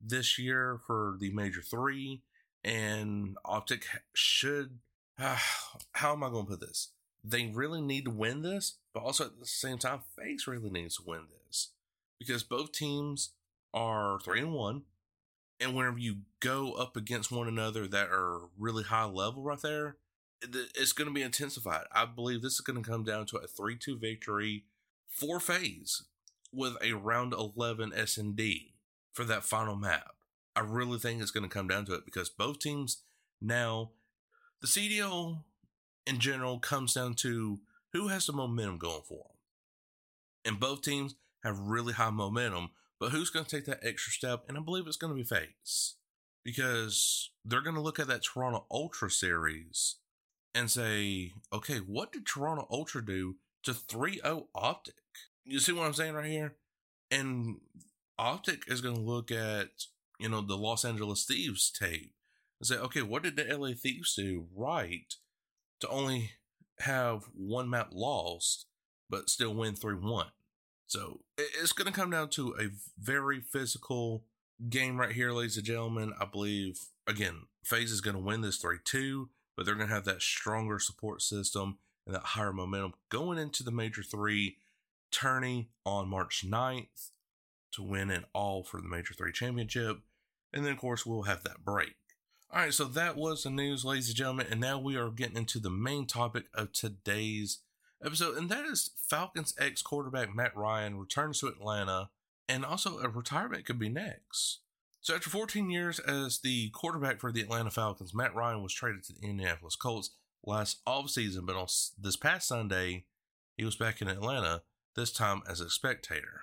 this 0.00 0.38
year 0.38 0.80
for 0.87 1.16
the 1.18 1.32
Major 1.32 1.62
3 1.62 2.22
and 2.64 3.37
OpTic 3.44 3.84
should 4.14 4.78
uh, 5.18 5.37
how 5.92 6.12
am 6.12 6.22
I 6.22 6.30
going 6.30 6.46
to 6.46 6.50
put 6.50 6.60
this? 6.60 6.90
They 7.25 7.50
really 7.52 7.80
need 7.80 8.04
to 8.04 8.10
win 8.10 8.42
this, 8.42 8.76
but 8.94 9.02
also 9.02 9.25
at 9.25 9.38
the 9.40 9.46
same 9.46 9.78
time 9.78 10.00
FaZe 10.16 10.46
really 10.46 10.70
needs 10.70 10.96
to 10.96 11.02
win 11.04 11.22
this 11.46 11.70
because 12.18 12.42
both 12.44 12.72
teams 12.72 13.30
are 13.75 14.20
3 14.20 14.40
and 14.40 14.52
1 14.54 14.82
and 15.60 15.74
whenever 15.74 15.98
you 15.98 16.18
go 16.40 16.72
up 16.72 16.96
against 16.96 17.32
one 17.32 17.48
another 17.48 17.86
that 17.86 18.08
are 18.10 18.48
really 18.58 18.84
high 18.84 19.04
level 19.04 19.42
right 19.42 19.60
there, 19.60 19.96
it's 20.40 20.92
going 20.92 21.08
to 21.08 21.14
be 21.14 21.22
intensified. 21.22 21.84
I 21.92 22.04
believe 22.04 22.42
this 22.42 22.54
is 22.54 22.60
going 22.60 22.82
to 22.82 22.88
come 22.88 23.04
down 23.04 23.26
to 23.26 23.38
a 23.38 23.46
3 23.46 23.76
2 23.76 23.98
victory 23.98 24.64
four 25.08 25.40
FaZe 25.40 26.04
with 26.52 26.74
a 26.82 26.92
round 26.92 27.32
11 27.32 27.92
S&D 27.94 28.74
for 29.12 29.24
that 29.24 29.44
final 29.44 29.76
map. 29.76 30.14
I 30.54 30.60
really 30.60 30.98
think 30.98 31.20
it's 31.20 31.30
going 31.30 31.48
to 31.48 31.54
come 31.54 31.68
down 31.68 31.84
to 31.86 31.94
it 31.94 32.04
because 32.04 32.30
both 32.30 32.58
teams 32.58 32.98
now, 33.40 33.90
the 34.60 34.66
CDL 34.66 35.44
in 36.06 36.18
general 36.18 36.58
comes 36.58 36.94
down 36.94 37.14
to 37.14 37.60
who 37.92 38.08
has 38.08 38.26
the 38.26 38.32
momentum 38.32 38.78
going 38.78 39.02
for 39.06 39.24
them. 39.24 39.36
And 40.44 40.60
both 40.60 40.82
teams 40.82 41.14
have 41.42 41.58
really 41.58 41.92
high 41.92 42.10
momentum, 42.10 42.70
But 43.00 43.11
who's 43.11 43.31
going 43.31 43.45
to 43.45 43.57
take 43.57 43.67
that 43.67 43.81
extra 43.83 44.12
step? 44.12 44.45
And 44.49 44.59
I 44.59 44.61
believe 44.61 44.87
it's 44.87 44.97
going 44.97 45.12
to 45.12 45.17
be 45.17 45.25
FaZe 45.25 45.97
because 46.45 47.31
they're 47.45 47.61
going 47.61 47.76
to 47.76 47.83
look 47.83 47.99
at 47.99 48.09
that 48.09 48.23
Toronto 48.23 48.67
Ultra 48.71 49.11
series 49.11 49.97
and 50.55 50.71
say, 50.71 51.33
okay, 51.52 51.78
what 51.78 52.12
did 52.12 52.26
Toronto 52.26 52.67
Ultra 52.71 53.05
do 53.05 53.37
to 53.62 53.75
3 53.75 54.21
0 54.21 54.49
OpTic? 54.57 54.93
You 55.45 55.61
see 55.61 55.73
what 55.73 55.87
I'm 55.87 55.95
saying 55.95 56.14
right 56.14 56.26
here? 56.26 56.57
And 57.11 57.59
OpTic 58.19 58.71
is 58.71 58.81
going 58.81 58.97
to 58.97 59.00
look 59.00 59.31
at, 59.31 59.69
you 60.19 60.28
know, 60.28 60.40
the 60.40 60.57
Los 60.57 60.85
Angeles 60.85 61.25
Thieves 61.25 61.71
tape 61.71 62.14
and 62.61 62.67
say, 62.67 62.76
okay, 62.76 63.02
what 63.02 63.23
did 63.23 63.37
the 63.37 63.57
LA 63.57 63.71
Thieves 63.75 64.14
do 64.14 64.47
right 64.55 65.14
to 65.81 65.88
only 65.88 66.33
have 66.81 67.25
one 67.35 67.71
map 67.71 67.90
lost, 67.93 68.67
but 69.09 69.31
still 69.31 69.55
win 69.55 69.76
3 69.76 69.95
1? 69.95 70.26
So 70.88 71.21
it's 71.37 71.73
going 71.73 71.87
to 71.87 71.99
come 71.99 72.11
down 72.11 72.30
to 72.30 72.54
a 72.59 72.68
very 72.99 73.40
physical 73.40 74.25
game 74.71 74.99
right 74.99 75.12
here, 75.12 75.33
ladies 75.33 75.59
and 75.59 75.66
gentlemen. 75.66 76.14
I 76.18 76.25
believe, 76.25 76.80
again, 77.07 77.42
FaZe 77.62 77.92
is 77.92 78.00
going 78.00 78.16
to 78.16 78.23
win 78.23 78.40
this 78.40 78.57
3 78.57 78.78
2, 78.83 79.28
but 79.54 79.66
they're 79.66 79.75
going 79.75 79.88
to 79.88 79.95
have 79.95 80.07
that 80.07 80.23
stronger 80.23 80.78
support 80.78 81.21
system 81.21 81.76
and 82.07 82.14
that 82.14 82.23
higher 82.23 82.54
momentum 82.54 82.95
going 83.11 83.38
into 83.38 83.62
the 83.62 83.71
Major 83.71 84.02
3 84.02 84.57
tourney 85.11 85.68
on 85.85 86.09
March 86.09 86.42
9th 86.47 87.11
to 87.73 87.83
win 87.83 88.11
it 88.11 88.25
all 88.33 88.62
for 88.62 88.80
the 88.80 88.88
Major 88.88 89.12
3 89.12 89.30
championship. 89.30 89.99
And 90.54 90.64
then, 90.64 90.73
of 90.73 90.78
course, 90.78 91.04
we'll 91.04 91.23
have 91.25 91.45
that 91.45 91.66
break. 91.66 91.97
All 92.50 92.62
right, 92.62 92.73
so 92.73 92.85
that 92.85 93.14
was 93.14 93.42
the 93.42 93.50
news, 93.50 93.85
ladies 93.85 94.09
and 94.09 94.16
gentlemen. 94.16 94.47
And 94.50 94.59
now 94.59 94.78
we 94.78 94.97
are 94.97 95.11
getting 95.11 95.37
into 95.37 95.59
the 95.59 95.68
main 95.68 96.07
topic 96.07 96.45
of 96.54 96.73
today's 96.73 97.59
episode, 98.05 98.37
and 98.37 98.49
that 98.49 98.64
is 98.64 98.90
Falcons 98.97 99.55
ex 99.59 99.83
quarterback 99.83 100.35
Matt 100.35 100.57
Ryan 100.57 100.99
returns 100.99 101.40
to 101.40 101.49
Atlanta, 101.49 102.11
and 102.49 102.64
also 102.64 102.99
a 102.99 103.09
retirement 103.09 103.64
could 103.64 103.78
be 103.78 103.88
next. 103.88 104.61
So, 105.00 105.14
after 105.14 105.31
14 105.31 105.71
years 105.71 105.99
as 106.00 106.40
the 106.40 106.71
quarterback 106.71 107.21
for 107.21 107.33
the 107.33 107.40
Atlanta 107.40 107.71
Falcons, 107.71 108.14
Matt 108.14 108.35
Ryan 108.35 108.62
was 108.62 108.73
traded 108.73 109.05
to 109.05 109.12
the 109.12 109.26
Indianapolis 109.26 109.76
Colts 109.76 110.11
last 110.45 110.85
offseason, 110.87 111.47
but 111.47 111.57
on 111.57 111.67
this 112.00 112.17
past 112.17 112.49
Sunday, 112.49 113.05
he 113.57 113.64
was 113.64 113.76
back 113.76 114.00
in 114.00 114.09
Atlanta, 114.09 114.62
this 114.97 115.12
time 115.12 115.43
as 115.49 115.61
a 115.61 115.71
spectator. 115.71 116.43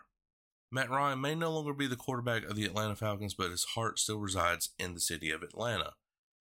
Matt 0.72 0.90
Ryan 0.90 1.22
may 1.22 1.36
no 1.36 1.52
longer 1.52 1.74
be 1.74 1.88
the 1.88 1.96
quarterback 1.96 2.44
of 2.44 2.56
the 2.56 2.66
Atlanta 2.66 2.96
Falcons, 2.96 3.34
but 3.34 3.52
his 3.52 3.64
heart 3.76 4.00
still 4.00 4.20
resides 4.20 4.72
in 4.80 4.94
the 4.94 5.00
city 5.00 5.32
of 5.32 5.44
Atlanta. 5.44 5.94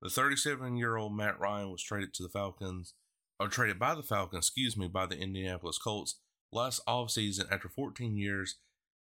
The 0.01 0.09
37 0.09 0.77
year 0.77 0.97
old 0.97 1.15
Matt 1.15 1.39
Ryan 1.39 1.71
was 1.71 1.81
traded 1.81 2.13
to 2.15 2.23
the 2.23 2.29
Falcons, 2.29 2.93
or 3.41 3.47
traded 3.47 3.79
by 3.79 3.95
the 3.95 4.03
Falcons, 4.03 4.45
excuse 4.45 4.77
me, 4.77 4.87
by 4.87 5.07
the 5.07 5.17
Indianapolis 5.17 5.79
Colts 5.79 6.19
last 6.51 6.79
offseason 6.87 7.51
after 7.51 7.67
14 7.67 8.15
years 8.15 8.57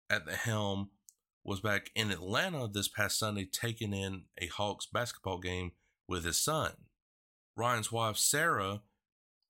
at 0.08 0.26
the 0.26 0.36
helm. 0.36 0.90
Was 1.44 1.60
back 1.60 1.90
in 1.94 2.10
Atlanta 2.10 2.68
this 2.68 2.88
past 2.88 3.18
Sunday, 3.18 3.48
taking 3.50 3.94
in 3.94 4.24
a 4.40 4.48
Hawks 4.48 4.86
basketball 4.86 5.38
game 5.38 5.72
with 6.06 6.24
his 6.24 6.36
son. 6.36 6.72
Ryan's 7.56 7.90
wife, 7.90 8.16
Sarah, 8.16 8.82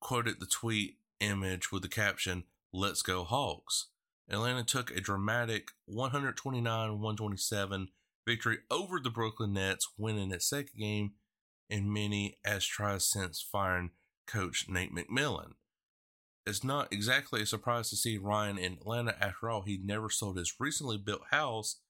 quoted 0.00 0.38
the 0.38 0.46
tweet 0.46 0.98
image 1.18 1.72
with 1.72 1.82
the 1.82 1.88
caption, 1.88 2.44
Let's 2.72 3.02
go 3.02 3.24
Hawks. 3.24 3.88
Atlanta 4.30 4.62
took 4.62 4.90
a 4.90 5.00
dramatic 5.00 5.72
129 5.86 7.00
127 7.00 7.88
victory 8.26 8.58
over 8.70 9.00
the 9.00 9.10
Brooklyn 9.10 9.54
Nets, 9.54 9.88
winning 9.98 10.30
its 10.30 10.48
second 10.48 10.78
game 10.78 11.12
in 11.68 11.92
many 11.92 12.38
as 12.44 12.64
tries 12.64 13.04
since 13.04 13.42
firing 13.42 13.90
coach 14.28 14.66
Nate 14.68 14.94
McMillan. 14.94 15.54
It's 16.46 16.62
not 16.62 16.92
exactly 16.92 17.42
a 17.42 17.46
surprise 17.46 17.90
to 17.90 17.96
see 17.96 18.16
Ryan 18.16 18.58
in 18.58 18.74
Atlanta. 18.74 19.16
After 19.20 19.50
all, 19.50 19.62
he 19.62 19.78
never 19.82 20.08
sold 20.08 20.38
his 20.38 20.54
recently 20.60 20.96
built 20.96 21.22
house 21.30 21.80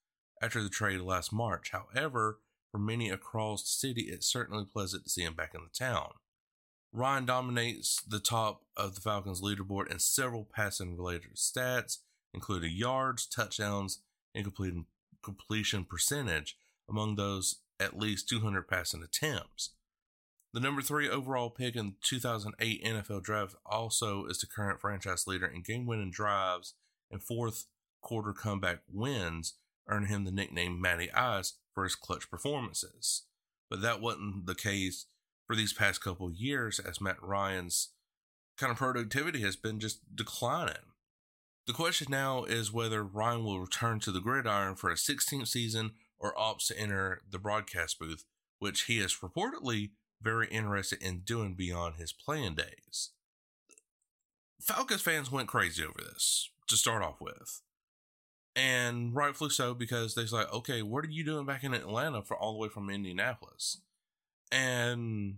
after 0.40 0.62
the 0.62 0.68
trade 0.68 1.00
last 1.00 1.32
March. 1.32 1.70
However, 1.70 2.40
for 2.72 2.78
many 2.78 3.10
across 3.10 3.62
the 3.62 3.68
city, 3.68 4.08
it's 4.10 4.26
certainly 4.26 4.64
pleasant 4.64 5.04
to 5.04 5.10
see 5.10 5.22
him 5.22 5.34
back 5.34 5.54
in 5.54 5.60
the 5.62 5.84
town. 5.86 6.12
Ryan 6.92 7.26
dominates 7.26 8.02
the 8.02 8.18
top 8.18 8.62
of 8.76 8.94
the 8.94 9.00
Falcons 9.00 9.42
leaderboard 9.42 9.90
in 9.90 9.98
several 9.98 10.44
passing 10.44 10.96
related 10.96 11.36
stats, 11.36 11.98
including 12.32 12.72
yards, 12.72 13.26
touchdowns, 13.26 14.00
and 14.34 14.44
completion, 14.44 14.86
completion 15.22 15.84
percentage. 15.84 16.56
Among 16.88 17.16
those, 17.16 17.56
at 17.78 17.98
least 17.98 18.28
200 18.28 18.66
passing 18.66 19.02
attempts. 19.02 19.74
The 20.54 20.60
number 20.60 20.80
three 20.80 21.08
overall 21.08 21.50
pick 21.50 21.76
in 21.76 21.86
the 21.86 21.94
2008 22.02 22.82
NFL 22.82 23.22
Draft 23.22 23.56
also 23.66 24.24
is 24.26 24.38
the 24.38 24.46
current 24.46 24.80
franchise 24.80 25.26
leader 25.26 25.46
in 25.46 25.62
game 25.62 25.86
winning 25.86 26.10
drives 26.10 26.74
and 27.10 27.22
fourth 27.22 27.66
quarter 28.00 28.32
comeback 28.32 28.80
wins, 28.90 29.54
earning 29.88 30.08
him 30.08 30.24
the 30.24 30.30
nickname 30.30 30.80
Matty 30.80 31.12
Ice 31.12 31.54
for 31.74 31.84
his 31.84 31.94
clutch 31.94 32.30
performances. 32.30 33.24
But 33.68 33.82
that 33.82 34.00
wasn't 34.00 34.46
the 34.46 34.54
case 34.54 35.06
for 35.46 35.54
these 35.54 35.72
past 35.72 36.02
couple 36.02 36.30
years, 36.30 36.78
as 36.78 37.00
Matt 37.00 37.22
Ryan's 37.22 37.90
kind 38.56 38.72
of 38.72 38.78
productivity 38.78 39.40
has 39.42 39.56
been 39.56 39.78
just 39.78 40.00
declining. 40.14 40.92
The 41.66 41.72
question 41.74 42.08
now 42.10 42.44
is 42.44 42.72
whether 42.72 43.04
Ryan 43.04 43.44
will 43.44 43.60
return 43.60 44.00
to 44.00 44.10
the 44.10 44.20
gridiron 44.20 44.74
for 44.74 44.90
a 44.90 44.94
16th 44.94 45.48
season 45.48 45.92
or 46.18 46.34
opts 46.34 46.68
to 46.68 46.78
enter 46.78 47.22
the 47.30 47.38
broadcast 47.38 47.98
booth, 47.98 48.24
which 48.58 48.84
he 48.84 48.98
has 48.98 49.16
reportedly 49.16 49.90
very 50.20 50.48
interested 50.48 51.02
in 51.02 51.20
doing 51.20 51.54
beyond 51.54 51.96
his 51.96 52.12
playing 52.12 52.54
days. 52.54 53.10
Falcons 54.60 55.02
fans 55.02 55.30
went 55.30 55.48
crazy 55.48 55.84
over 55.84 55.98
this 55.98 56.50
to 56.68 56.76
start 56.76 57.02
off 57.02 57.20
with. 57.20 57.62
And 58.56 59.14
rightfully 59.14 59.50
so, 59.50 59.72
because 59.72 60.14
they're 60.14 60.26
like, 60.26 60.52
okay, 60.52 60.82
what 60.82 61.04
are 61.04 61.10
you 61.10 61.24
doing 61.24 61.46
back 61.46 61.62
in 61.62 61.74
Atlanta 61.74 62.22
for 62.22 62.36
all 62.36 62.52
the 62.52 62.58
way 62.58 62.68
from 62.68 62.90
Indianapolis? 62.90 63.80
And 64.50 65.36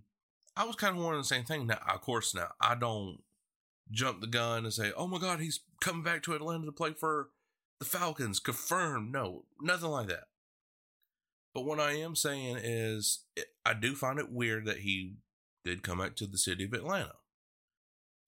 I 0.56 0.64
was 0.64 0.76
kind 0.76 0.96
of 0.96 1.02
wondering 1.02 1.20
the 1.22 1.28
same 1.28 1.44
thing. 1.44 1.66
Now, 1.66 1.80
of 1.92 2.00
course, 2.00 2.34
now 2.34 2.52
I 2.60 2.74
don't 2.74 3.18
jump 3.90 4.22
the 4.22 4.26
gun 4.26 4.64
and 4.64 4.72
say, 4.72 4.92
oh 4.96 5.06
my 5.06 5.18
God, 5.18 5.40
he's 5.40 5.60
coming 5.82 6.02
back 6.02 6.22
to 6.22 6.32
Atlanta 6.32 6.64
to 6.64 6.72
play 6.72 6.92
for 6.92 7.28
the 7.78 7.84
Falcons. 7.84 8.40
Confirmed. 8.40 9.12
No, 9.12 9.44
nothing 9.60 9.90
like 9.90 10.08
that. 10.08 10.24
But 11.54 11.64
what 11.64 11.80
I 11.80 11.92
am 11.92 12.14
saying 12.14 12.58
is, 12.62 13.24
I 13.64 13.74
do 13.74 13.94
find 13.94 14.18
it 14.18 14.30
weird 14.30 14.66
that 14.66 14.78
he 14.78 15.14
did 15.64 15.82
come 15.82 15.98
back 15.98 16.16
to 16.16 16.26
the 16.26 16.38
city 16.38 16.64
of 16.64 16.72
Atlanta. 16.72 17.14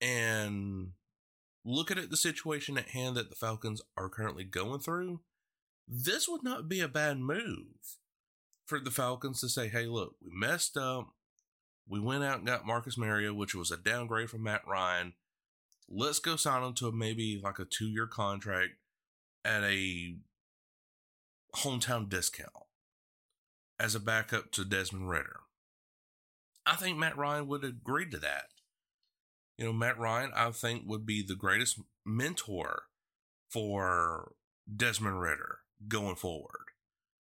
And 0.01 0.93
looking 1.65 1.99
at 1.99 2.11
the 2.11 2.17
situation 2.17 2.77
at 2.77 2.89
hand 2.89 3.17
that 3.17 3.31
the 3.31 3.37
Falcons 3.37 3.81
are 3.97 4.09
currently 4.09 4.45
going 4.45 4.81
through, 4.81 5.21
this 5.87 6.29
would 6.29 6.43
not 6.43 6.69
be 6.69 6.81
a 6.81 6.89
bad 6.89 7.19
move 7.19 7.99
for 8.67 8.81
the 8.81 8.91
Falcons 8.91 9.41
to 9.41 9.49
say, 9.49 9.69
hey, 9.69 9.87
look, 9.87 10.17
we 10.21 10.31
messed 10.33 10.77
up. 10.77 11.11
We 11.89 12.01
went 12.01 12.25
out 12.25 12.39
and 12.39 12.47
got 12.47 12.67
Marcus 12.67 12.99
Mariota, 12.99 13.35
which 13.35 13.55
was 13.55 13.71
a 13.71 13.77
downgrade 13.77 14.31
from 14.31 14.43
Matt 14.43 14.67
Ryan. 14.67 15.15
Let's 15.89 16.19
go 16.21 16.37
sign 16.37 16.63
him 16.63 16.75
to 16.75 16.91
maybe 16.91 17.41
like 17.43 17.59
a 17.59 17.65
two 17.65 17.89
year 17.89 18.07
contract 18.07 18.73
at 19.45 19.63
a 19.63 20.17
hometown 21.57 22.09
discount 22.09 22.51
as 23.79 23.95
a 23.95 24.01
backup 24.01 24.53
to 24.53 24.65
Desmond 24.65 25.09
Ridder. 25.09 25.41
I 26.65 26.77
think 26.77 26.99
Matt 26.99 27.17
Ryan 27.17 27.49
would 27.49 27.65
agree 27.65 28.09
to 28.11 28.19
that. 28.19 28.47
You 29.59 29.67
know, 29.67 29.73
Matt 29.73 29.99
Ryan, 29.99 30.31
I 30.35 30.51
think, 30.51 30.85
would 30.87 31.05
be 31.05 31.23
the 31.23 31.35
greatest 31.35 31.81
mentor 32.07 32.85
for 33.51 34.33
Desmond 34.75 35.21
Ridder 35.21 35.59
going 35.89 36.17
forward. 36.17 36.67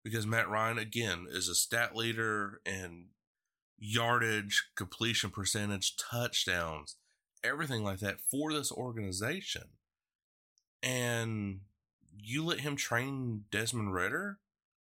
Because 0.04 0.28
Matt 0.28 0.50
Ryan, 0.50 0.78
again, 0.78 1.28
is 1.30 1.48
a 1.48 1.56
stat 1.56 1.96
leader 1.96 2.62
in 2.66 3.08
yardage, 3.78 4.70
completion 4.76 5.30
percentage, 5.30 5.96
touchdowns, 5.98 6.96
everything 7.44 7.84
like 7.84 8.00
that 8.00 8.22
for 8.22 8.54
this 8.54 8.72
organization. 8.72 9.64
And 10.82 11.62
you 12.18 12.46
let 12.46 12.62
him 12.62 12.76
train 12.76 13.46
Desmond 13.52 13.94
Ridder, 13.94 14.40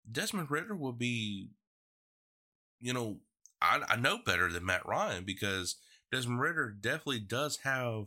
Desmond 0.10 0.52
Ridder 0.52 0.76
will 0.76 0.94
be, 0.94 1.50
you 2.82 2.94
know, 2.94 3.18
I, 3.62 3.82
I 3.90 3.96
know 3.96 4.20
better 4.24 4.52
than 4.52 4.66
Matt 4.66 4.86
Ryan 4.86 5.24
because 5.24 5.78
Desmond 6.12 6.42
Ridder 6.42 6.70
definitely 6.70 7.22
does 7.22 7.60
have, 7.64 8.06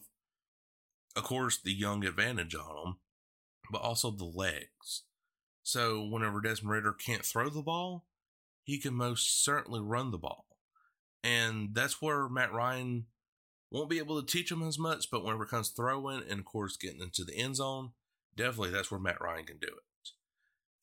of 1.17 1.23
course, 1.23 1.59
the 1.59 1.73
young 1.73 2.05
advantage 2.05 2.55
on 2.55 2.77
him, 2.77 2.97
but 3.71 3.81
also 3.81 4.11
the 4.11 4.25
legs. 4.25 5.05
So 5.63 6.05
whenever 6.05 6.41
Desmond 6.41 6.71
Ridder 6.71 6.93
can't 6.93 7.25
throw 7.25 7.49
the 7.49 7.63
ball, 7.63 8.07
he 8.63 8.79
can 8.79 8.95
most 8.95 9.45
certainly 9.45 9.81
run 9.81 10.11
the 10.11 10.19
ball. 10.19 10.47
And 11.25 11.75
that's 11.75 12.01
where 12.01 12.29
Matt 12.29 12.53
Ryan 12.53 13.07
won't 13.71 13.91
be 13.91 13.99
able 13.99 14.21
to 14.21 14.27
teach 14.27 14.53
him 14.53 14.63
as 14.63 14.79
much, 14.79 15.11
but 15.11 15.25
whenever 15.25 15.45
it 15.45 15.51
comes 15.51 15.71
throwing 15.71 16.23
and, 16.29 16.41
of 16.41 16.45
course, 16.45 16.77
getting 16.77 17.01
into 17.01 17.25
the 17.25 17.37
end 17.37 17.57
zone, 17.57 17.91
definitely 18.37 18.71
that's 18.71 18.91
where 18.91 19.01
Matt 19.01 19.21
Ryan 19.21 19.45
can 19.45 19.59
do 19.59 19.67
it. 19.67 19.83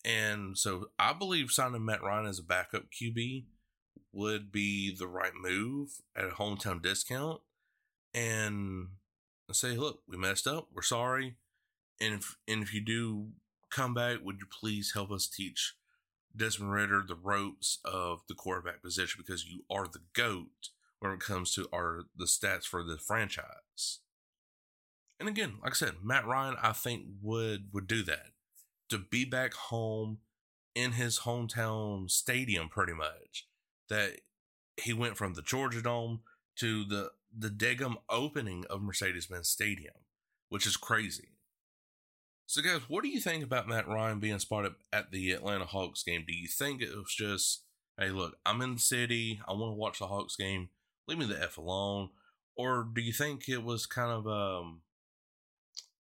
And 0.06 0.58
so 0.58 0.88
I 1.00 1.14
believe 1.14 1.52
signing 1.52 1.86
Matt 1.86 2.04
Ryan 2.04 2.26
as 2.26 2.40
a 2.40 2.44
backup 2.44 2.86
QB 2.92 3.46
would 4.12 4.52
be 4.52 4.94
the 4.96 5.08
right 5.08 5.34
move 5.34 6.02
at 6.16 6.26
a 6.26 6.30
hometown 6.30 6.82
discount 6.82 7.42
and 8.14 8.88
say, 9.52 9.78
look, 9.78 10.02
we 10.08 10.18
messed 10.18 10.48
up. 10.48 10.68
We're 10.74 10.82
sorry. 10.82 11.36
And 12.02 12.16
if, 12.16 12.36
and 12.48 12.62
if 12.62 12.74
you 12.74 12.82
do 12.82 13.28
come 13.74 13.94
back. 13.94 14.20
Would 14.24 14.40
you 14.40 14.48
please 14.48 14.92
help 14.94 15.12
us 15.12 15.28
teach 15.28 15.76
Desmond 16.36 16.72
Ridder 16.72 17.04
the 17.08 17.16
ropes 17.16 17.80
of 17.84 18.22
the 18.28 18.36
quarterback 18.36 18.82
position 18.82 19.22
because 19.26 19.46
you 19.46 19.64
are 19.70 19.88
the 19.88 20.02
GOAT 20.14 20.70
when 21.00 21.12
it 21.12 21.20
comes 21.20 21.54
to 21.56 21.68
our 21.74 22.04
the 22.16 22.26
stats 22.26 22.66
for 22.66 22.84
the 22.84 22.98
franchise. 22.98 24.00
And 25.20 25.30
again, 25.30 25.56
like 25.62 25.74
I 25.74 25.76
said, 25.76 25.96
Matt 26.04 26.26
Ryan, 26.26 26.56
I 26.62 26.72
think 26.72 27.06
would 27.22 27.70
would 27.74 27.88
do 27.88 28.04
that 28.04 28.28
to 28.94 29.00
be 29.00 29.26
back 29.26 29.54
home 29.54 30.20
in 30.76 30.94
his 30.94 31.20
hometown 31.20 32.10
stadium, 32.10 32.70
pretty 32.70 32.94
much. 32.94 33.48
That 33.90 34.22
he 34.78 34.94
went 34.94 35.18
from 35.18 35.34
the 35.34 35.42
Georgia 35.42 35.82
Dome 35.82 36.22
to 36.58 36.86
the 36.86 37.12
the 37.36 37.50
Degum 37.50 37.96
opening 38.10 38.64
of 38.70 38.82
Mercedes-Benz 38.82 39.50
Stadium, 39.50 39.96
which 40.50 40.68
is 40.68 40.78
crazy. 40.78 41.30
So, 42.46 42.62
guys, 42.62 42.82
what 42.88 43.04
do 43.04 43.10
you 43.10 43.20
think 43.20 43.44
about 43.44 43.68
Matt 43.68 43.88
Ryan 43.88 44.20
being 44.20 44.38
spotted 44.38 44.74
at 44.92 45.12
the 45.12 45.32
Atlanta 45.32 45.66
Hawks 45.66 46.04
game? 46.04 46.26
Do 46.28 46.34
you 46.36 46.48
think 46.48 46.82
it 46.82 46.96
was 46.96 47.16
just, 47.18 47.64
hey, 47.98 48.10
look, 48.10 48.38
I'm 48.46 48.62
in 48.62 48.76
the 48.76 48.80
city, 48.80 49.42
I 49.48 49.54
want 49.54 49.72
to 49.72 49.78
watch 49.78 50.00
the 50.00 50.08
Hawks 50.08 50.36
game, 50.36 50.70
leave 51.08 51.18
me 51.18 51.26
the 51.26 51.42
f 51.42 51.58
alone, 51.58 52.10
or 52.56 52.88
do 52.94 53.02
you 53.02 53.14
think 53.14 53.50
it 53.50 53.64
was 53.64 53.88
kind 53.88 54.12
of 54.12 54.28
um 54.28 54.82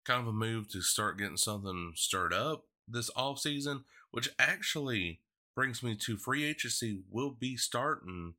kind 0.05 0.21
of 0.21 0.27
a 0.27 0.33
move 0.33 0.69
to 0.69 0.81
start 0.81 1.17
getting 1.17 1.35
something 1.35 1.91
stirred 1.95 2.33
up 2.33 2.66
this 2.87 3.09
off 3.15 3.39
season, 3.39 3.83
which 4.11 4.29
actually 4.39 5.21
brings 5.55 5.81
me 5.81 5.95
to 5.95 6.17
free 6.17 6.43
agency 6.43 7.01
will 7.09 7.31
be 7.31 7.57
starting 7.57 8.35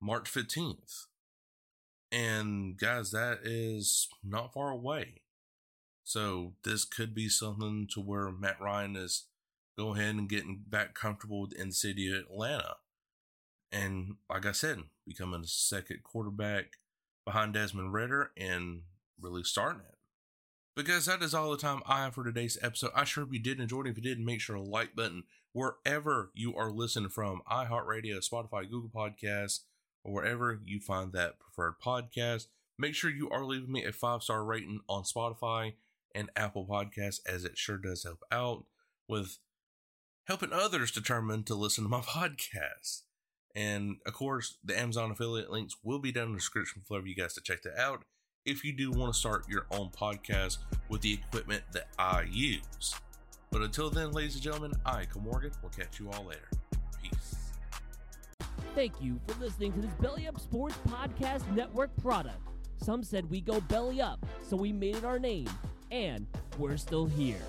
March 0.00 0.32
15th. 0.32 1.06
And 2.12 2.78
guys, 2.78 3.10
that 3.10 3.40
is 3.42 4.08
not 4.22 4.52
far 4.52 4.70
away. 4.70 5.22
So 6.04 6.52
this 6.62 6.84
could 6.84 7.14
be 7.14 7.28
something 7.28 7.88
to 7.94 8.00
where 8.00 8.30
Matt 8.30 8.60
Ryan 8.60 8.94
is 8.94 9.24
going 9.76 9.98
ahead 9.98 10.14
and 10.14 10.28
getting 10.28 10.62
back 10.68 10.94
comfortable 10.94 11.48
in 11.58 11.68
the 11.68 11.74
city 11.74 12.12
of 12.12 12.18
Atlanta. 12.18 12.76
And 13.72 14.16
like 14.30 14.46
I 14.46 14.52
said, 14.52 14.84
becoming 15.06 15.40
a 15.42 15.48
second 15.48 16.04
quarterback 16.04 16.66
behind 17.24 17.54
Desmond 17.54 17.92
Ridder 17.92 18.30
and 18.36 18.82
really 19.20 19.42
starting 19.42 19.80
it. 19.80 19.93
Because 20.76 21.06
that 21.06 21.22
is 21.22 21.34
all 21.34 21.50
the 21.52 21.56
time 21.56 21.82
I 21.86 22.02
have 22.02 22.14
for 22.14 22.24
today's 22.24 22.58
episode. 22.60 22.90
I 22.94 23.04
sure 23.04 23.24
hope 23.24 23.32
you 23.32 23.38
did 23.38 23.60
enjoy 23.60 23.82
it. 23.82 23.86
If 23.88 23.96
you 23.96 24.02
did, 24.02 24.18
make 24.18 24.40
sure 24.40 24.56
to 24.56 24.62
like 24.62 24.96
button 24.96 25.22
wherever 25.52 26.30
you 26.34 26.56
are 26.56 26.72
listening 26.72 27.10
from 27.10 27.42
iHeartRadio, 27.48 28.28
Spotify, 28.28 28.68
Google 28.68 28.90
Podcasts, 28.92 29.60
or 30.02 30.12
wherever 30.12 30.60
you 30.64 30.80
find 30.80 31.12
that 31.12 31.38
preferred 31.38 31.74
podcast. 31.84 32.46
Make 32.76 32.96
sure 32.96 33.10
you 33.10 33.30
are 33.30 33.44
leaving 33.44 33.70
me 33.70 33.84
a 33.84 33.92
five 33.92 34.24
star 34.24 34.44
rating 34.44 34.80
on 34.88 35.04
Spotify 35.04 35.74
and 36.12 36.30
Apple 36.34 36.66
Podcasts, 36.66 37.20
as 37.24 37.44
it 37.44 37.56
sure 37.56 37.78
does 37.78 38.02
help 38.02 38.24
out 38.32 38.64
with 39.08 39.38
helping 40.26 40.52
others 40.52 40.90
determine 40.90 41.44
to 41.44 41.54
listen 41.54 41.84
to 41.84 41.90
my 41.90 42.00
podcast. 42.00 43.02
And 43.54 43.98
of 44.04 44.12
course, 44.12 44.58
the 44.64 44.76
Amazon 44.76 45.12
affiliate 45.12 45.50
links 45.50 45.76
will 45.84 46.00
be 46.00 46.10
down 46.10 46.26
in 46.26 46.32
the 46.32 46.38
description 46.38 46.82
for 46.84 47.06
you 47.06 47.14
guys 47.14 47.34
to 47.34 47.40
check 47.40 47.62
that 47.62 47.78
out 47.78 48.04
if 48.44 48.64
you 48.64 48.72
do 48.72 48.90
want 48.90 49.12
to 49.12 49.18
start 49.18 49.48
your 49.48 49.66
own 49.70 49.88
podcast 49.88 50.58
with 50.88 51.00
the 51.00 51.12
equipment 51.12 51.62
that 51.72 51.88
I 51.98 52.26
use. 52.30 52.94
But 53.50 53.62
until 53.62 53.88
then, 53.88 54.12
ladies 54.12 54.34
and 54.34 54.42
gentlemen, 54.42 54.72
I, 54.84 55.06
Morgan, 55.22 55.52
will 55.62 55.70
catch 55.70 55.98
you 55.98 56.10
all 56.10 56.24
later. 56.24 56.48
Peace. 57.02 57.36
Thank 58.74 59.00
you 59.00 59.20
for 59.26 59.38
listening 59.40 59.72
to 59.74 59.80
this 59.80 59.92
Belly 59.94 60.26
Up 60.26 60.40
Sports 60.40 60.76
Podcast 60.88 61.50
Network 61.54 61.90
product. 62.02 62.40
Some 62.76 63.02
said 63.02 63.30
we 63.30 63.40
go 63.40 63.60
belly 63.62 64.00
up, 64.00 64.24
so 64.42 64.56
we 64.56 64.72
made 64.72 64.96
it 64.96 65.04
our 65.04 65.18
name 65.18 65.48
and 65.90 66.26
we're 66.58 66.76
still 66.76 67.06
here. 67.06 67.40